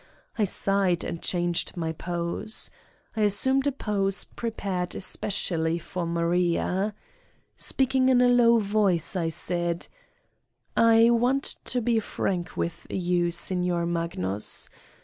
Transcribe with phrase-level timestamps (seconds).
[0.35, 2.71] I sighed and changed my pose.
[3.15, 6.95] I assumed a pose prepared 61 Satan's Diary especially for Maria.
[7.55, 9.87] Speaking in a low voice, I said:
[10.75, 14.69] "I want to be frank with you, Signor Magnus.